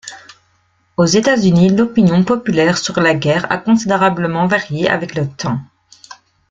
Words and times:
Aux 0.97 1.05
États-Unis, 1.05 1.69
l'opinion 1.69 2.23
populaire 2.23 2.79
sur 2.79 2.99
la 2.99 3.13
guerre 3.13 3.45
a 3.51 3.59
considérablement 3.59 4.47
varié 4.47 4.89
avec 4.89 5.13
le 5.13 5.29
temps. 5.29 5.59